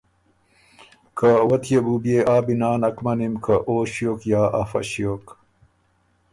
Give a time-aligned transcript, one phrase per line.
[1.17, 5.25] که وۀ تيې بُو بيې آ بِنا نک مَنِم که او ݭیوک یا افۀ ݭیوک۔